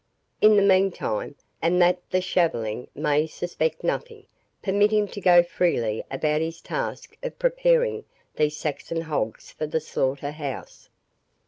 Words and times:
In 0.41 0.55
the 0.55 0.63
meantime, 0.63 1.35
and 1.61 1.79
that 1.79 1.99
the 2.09 2.21
shaveling 2.21 2.87
may 2.95 3.27
suspect 3.27 3.83
nothing, 3.83 4.25
permit 4.63 4.89
him 4.89 5.07
to 5.09 5.21
go 5.21 5.43
freely 5.43 6.03
about 6.09 6.41
his 6.41 6.59
task 6.59 7.15
of 7.21 7.37
preparing 7.37 8.05
these 8.35 8.57
Saxon 8.57 9.01
hogs 9.01 9.51
for 9.51 9.67
the 9.67 9.79
slaughter 9.79 10.31
house." 10.31 10.89